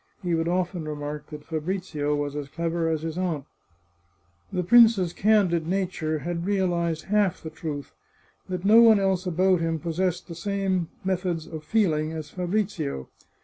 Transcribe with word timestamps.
He 0.23 0.33
would 0.33 0.47
often 0.47 0.85
remark 0.87 1.27
that 1.27 1.45
Fabrizio 1.45 2.15
was 2.15 2.35
as 2.35 2.49
clever 2.49 2.89
as 2.89 3.03
his 3.03 3.19
aunt. 3.19 3.45
The 4.51 4.63
prince's 4.63 5.13
candid 5.13 5.67
nature 5.67 6.17
had 6.25 6.43
realized 6.47 7.03
half 7.03 7.43
the 7.43 7.51
truth, 7.51 7.93
that 8.49 8.65
no 8.65 8.81
one 8.81 8.99
else 8.99 9.27
about 9.27 9.59
him 9.61 9.77
possessed 9.77 10.27
the 10.27 10.33
same 10.33 10.87
meth 11.03 11.23
ods 11.27 11.45
of 11.45 11.63
feeling 11.63 12.13
as 12.13 12.31
Fabrizio. 12.31 13.09